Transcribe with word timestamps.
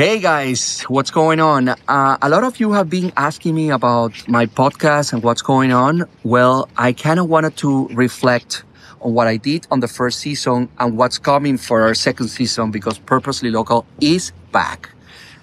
Hey 0.00 0.18
guys, 0.18 0.80
what's 0.88 1.10
going 1.10 1.40
on? 1.40 1.68
Uh, 1.68 2.16
a 2.22 2.28
lot 2.30 2.42
of 2.42 2.58
you 2.58 2.72
have 2.72 2.88
been 2.88 3.12
asking 3.18 3.54
me 3.54 3.68
about 3.68 4.26
my 4.26 4.46
podcast 4.46 5.12
and 5.12 5.22
what's 5.22 5.42
going 5.42 5.72
on. 5.72 6.08
Well, 6.24 6.70
I 6.78 6.94
kind 6.94 7.20
of 7.20 7.28
wanted 7.28 7.58
to 7.58 7.86
reflect 7.88 8.64
on 9.02 9.12
what 9.12 9.26
I 9.26 9.36
did 9.36 9.66
on 9.70 9.80
the 9.80 9.88
first 9.88 10.20
season 10.20 10.70
and 10.78 10.96
what's 10.96 11.18
coming 11.18 11.58
for 11.58 11.82
our 11.82 11.92
second 11.92 12.28
season 12.28 12.70
because 12.70 12.98
Purposely 12.98 13.50
Local 13.50 13.84
is 14.00 14.32
back. 14.52 14.88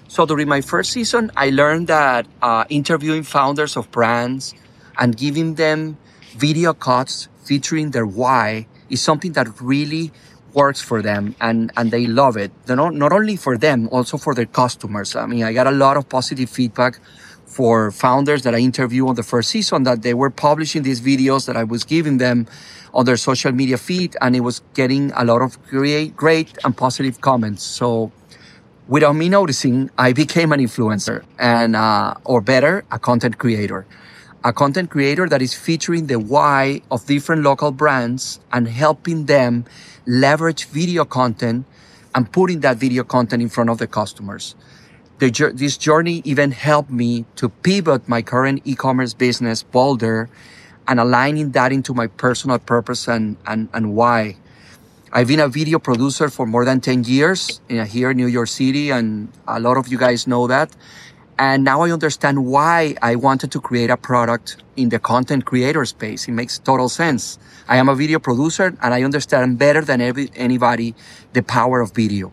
So 0.08 0.26
during 0.26 0.48
my 0.48 0.60
first 0.60 0.90
season, 0.90 1.30
I 1.36 1.50
learned 1.50 1.86
that 1.86 2.26
uh, 2.42 2.64
interviewing 2.68 3.22
founders 3.22 3.76
of 3.76 3.88
brands 3.92 4.56
and 4.98 5.16
giving 5.16 5.54
them 5.54 5.96
video 6.36 6.74
cuts 6.74 7.28
featuring 7.44 7.92
their 7.92 8.08
why 8.08 8.66
is 8.90 9.00
something 9.00 9.34
that 9.34 9.60
really 9.60 10.10
works 10.62 10.80
for 10.90 10.98
them 11.08 11.22
and, 11.40 11.70
and 11.76 11.86
they 11.94 12.04
love 12.20 12.36
it. 12.44 12.50
Not, 12.66 12.94
not 13.04 13.12
only 13.18 13.36
for 13.36 13.54
them, 13.66 13.88
also 13.96 14.16
for 14.24 14.32
their 14.38 14.50
customers. 14.62 15.08
I 15.14 15.26
mean, 15.32 15.44
I 15.44 15.52
got 15.60 15.66
a 15.74 15.76
lot 15.84 15.96
of 15.96 16.08
positive 16.08 16.50
feedback 16.58 16.92
for 17.46 17.90
founders 18.06 18.40
that 18.42 18.54
I 18.58 18.60
interviewed 18.70 19.08
on 19.08 19.14
the 19.14 19.22
first 19.22 19.48
season 19.50 19.84
that 19.88 20.02
they 20.02 20.14
were 20.14 20.30
publishing 20.30 20.82
these 20.82 21.00
videos 21.00 21.46
that 21.46 21.56
I 21.56 21.64
was 21.74 21.82
giving 21.94 22.18
them 22.18 22.46
on 22.92 23.04
their 23.08 23.16
social 23.28 23.52
media 23.52 23.78
feed 23.78 24.10
and 24.20 24.30
it 24.34 24.40
was 24.40 24.56
getting 24.74 25.04
a 25.22 25.24
lot 25.24 25.40
of 25.46 25.50
great, 25.70 26.16
great 26.24 26.48
and 26.64 26.76
positive 26.76 27.20
comments. 27.20 27.62
So 27.62 28.10
without 28.94 29.14
me 29.22 29.28
noticing, 29.28 29.90
I 29.96 30.12
became 30.12 30.50
an 30.52 30.60
influencer 30.60 31.18
and, 31.38 31.76
uh, 31.76 32.14
or 32.24 32.40
better, 32.40 32.84
a 32.90 32.98
content 32.98 33.38
creator 33.38 33.86
a 34.44 34.52
content 34.52 34.90
creator 34.90 35.28
that 35.28 35.42
is 35.42 35.54
featuring 35.54 36.06
the 36.06 36.18
why 36.18 36.80
of 36.90 37.06
different 37.06 37.42
local 37.42 37.72
brands 37.72 38.38
and 38.52 38.68
helping 38.68 39.26
them 39.26 39.64
leverage 40.06 40.66
video 40.66 41.04
content 41.04 41.66
and 42.14 42.30
putting 42.32 42.60
that 42.60 42.76
video 42.76 43.04
content 43.04 43.42
in 43.42 43.48
front 43.48 43.68
of 43.68 43.78
the 43.78 43.86
customers. 43.86 44.54
The, 45.18 45.30
this 45.54 45.76
journey 45.76 46.22
even 46.24 46.52
helped 46.52 46.90
me 46.90 47.24
to 47.36 47.48
pivot 47.48 48.08
my 48.08 48.22
current 48.22 48.62
e-commerce 48.64 49.14
business, 49.14 49.64
Boulder, 49.64 50.28
and 50.86 51.00
aligning 51.00 51.50
that 51.52 51.72
into 51.72 51.92
my 51.92 52.06
personal 52.06 52.58
purpose 52.58 53.08
and, 53.08 53.36
and, 53.46 53.68
and 53.74 53.94
why. 53.94 54.36
I've 55.12 55.28
been 55.28 55.40
a 55.40 55.48
video 55.48 55.78
producer 55.78 56.28
for 56.28 56.46
more 56.46 56.64
than 56.64 56.80
10 56.80 57.04
years 57.04 57.60
uh, 57.70 57.84
here 57.84 58.10
in 58.10 58.16
New 58.16 58.26
York 58.26 58.48
City, 58.48 58.90
and 58.90 59.32
a 59.46 59.58
lot 59.58 59.76
of 59.76 59.88
you 59.88 59.98
guys 59.98 60.26
know 60.26 60.46
that. 60.46 60.70
And 61.40 61.62
now 61.62 61.82
I 61.82 61.92
understand 61.92 62.46
why 62.46 62.96
I 63.00 63.14
wanted 63.14 63.52
to 63.52 63.60
create 63.60 63.90
a 63.90 63.96
product 63.96 64.56
in 64.74 64.88
the 64.88 64.98
content 64.98 65.44
creator 65.44 65.84
space. 65.84 66.26
It 66.26 66.32
makes 66.32 66.58
total 66.58 66.88
sense. 66.88 67.38
I 67.68 67.76
am 67.76 67.88
a 67.88 67.94
video 67.94 68.18
producer 68.18 68.76
and 68.82 68.92
I 68.92 69.04
understand 69.04 69.56
better 69.56 69.80
than 69.80 70.00
every, 70.00 70.30
anybody 70.34 70.96
the 71.34 71.44
power 71.44 71.80
of 71.80 71.94
video. 71.94 72.32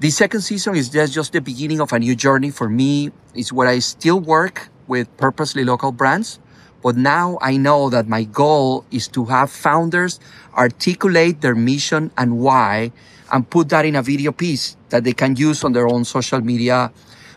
The 0.00 0.08
second 0.08 0.40
season 0.40 0.76
is 0.76 0.88
just, 0.88 1.12
just 1.12 1.34
the 1.34 1.42
beginning 1.42 1.82
of 1.82 1.92
a 1.92 1.98
new 1.98 2.16
journey 2.16 2.50
for 2.50 2.70
me. 2.70 3.10
It's 3.34 3.52
where 3.52 3.68
I 3.68 3.80
still 3.80 4.18
work 4.18 4.70
with 4.86 5.14
purposely 5.18 5.62
local 5.62 5.92
brands. 5.92 6.38
But 6.82 6.96
now 6.96 7.36
I 7.42 7.58
know 7.58 7.90
that 7.90 8.08
my 8.08 8.24
goal 8.24 8.86
is 8.90 9.08
to 9.08 9.26
have 9.26 9.50
founders 9.50 10.18
articulate 10.56 11.42
their 11.42 11.54
mission 11.54 12.10
and 12.16 12.38
why 12.38 12.92
and 13.30 13.48
put 13.48 13.68
that 13.68 13.84
in 13.84 13.94
a 13.94 14.02
video 14.02 14.32
piece 14.32 14.76
that 14.88 15.04
they 15.04 15.12
can 15.12 15.36
use 15.36 15.62
on 15.64 15.74
their 15.74 15.86
own 15.86 16.04
social 16.04 16.40
media 16.40 16.90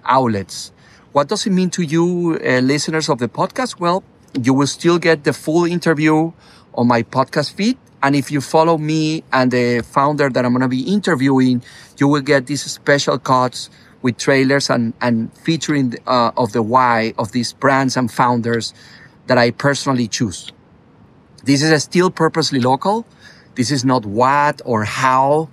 outlets. 0.05 0.71
What 1.15 1.29
does 1.29 1.47
it 1.47 1.51
mean 1.51 1.69
to 1.69 1.81
you, 1.81 2.37
uh, 2.43 2.59
listeners 2.59 3.07
of 3.07 3.19
the 3.19 3.29
podcast? 3.29 3.79
Well, 3.79 4.03
you 4.43 4.53
will 4.53 4.67
still 4.67 4.99
get 4.99 5.23
the 5.23 5.31
full 5.31 5.63
interview 5.63 6.33
on 6.73 6.87
my 6.89 7.03
podcast 7.03 7.53
feed. 7.53 7.77
And 8.03 8.17
if 8.17 8.31
you 8.31 8.41
follow 8.41 8.77
me 8.77 9.23
and 9.31 9.49
the 9.49 9.81
founder 9.81 10.29
that 10.29 10.43
I'm 10.43 10.51
going 10.51 10.63
to 10.63 10.67
be 10.67 10.81
interviewing, 10.81 11.63
you 11.97 12.09
will 12.09 12.19
get 12.19 12.47
these 12.47 12.69
special 12.69 13.17
cuts 13.17 13.69
with 14.01 14.17
trailers 14.17 14.69
and, 14.69 14.91
and 14.99 15.31
featuring 15.37 15.93
uh, 16.05 16.31
of 16.35 16.51
the 16.51 16.61
why 16.61 17.13
of 17.17 17.31
these 17.31 17.53
brands 17.53 17.95
and 17.95 18.11
founders 18.11 18.73
that 19.27 19.37
I 19.37 19.51
personally 19.51 20.09
choose. 20.09 20.51
This 21.45 21.63
is 21.63 21.81
still 21.81 22.11
purposely 22.11 22.59
local. 22.59 23.07
This 23.55 23.71
is 23.71 23.85
not 23.85 24.05
what 24.05 24.61
or 24.65 24.83
how 24.83 25.47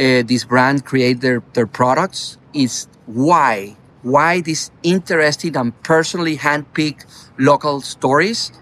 uh, 0.00 0.24
these 0.26 0.44
brands 0.44 0.82
create 0.82 1.20
their, 1.20 1.44
their 1.52 1.68
products. 1.68 2.38
It's 2.52 2.88
why 3.06 3.76
why 4.06 4.40
these 4.40 4.70
interesting 4.84 5.56
and 5.56 5.74
personally 5.82 6.36
handpicked 6.36 7.04
local 7.38 7.80
stories 7.80 8.52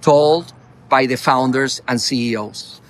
told 0.00 0.50
by 0.88 1.04
the 1.04 1.16
founders 1.16 1.82
and 1.86 2.00
CEOs. 2.00 2.80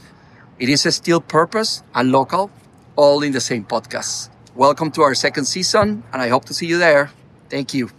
It 0.60 0.68
is 0.68 0.86
a 0.86 0.92
still 0.92 1.20
purpose 1.20 1.82
and 1.92 2.12
local, 2.12 2.52
all 2.94 3.24
in 3.24 3.32
the 3.32 3.40
same 3.40 3.64
podcast. 3.64 4.28
Welcome 4.54 4.92
to 4.92 5.02
our 5.02 5.16
second 5.16 5.46
season, 5.46 6.04
and 6.12 6.22
I 6.22 6.28
hope 6.28 6.44
to 6.44 6.54
see 6.54 6.66
you 6.66 6.78
there. 6.78 7.10
Thank 7.50 7.74
you. 7.74 7.90